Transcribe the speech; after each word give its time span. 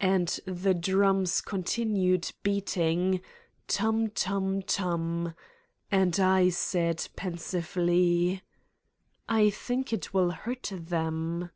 And 0.00 0.26
the 0.46 0.74
drums 0.74 1.40
continued 1.40 2.32
beating: 2.42 3.20
tump 3.68 4.14
tump 4.16 4.64
tump. 4.66 5.36
And 5.92 6.18
I 6.18 6.48
said 6.48 7.08
pensively: 7.14 8.42
"I 9.28 9.48
think 9.50 9.92
it 9.92 10.12
will 10.12 10.32
hurt 10.32 10.72
them." 10.74 11.50